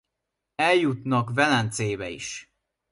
[0.55, 2.51] Eljutnak Velencébe is.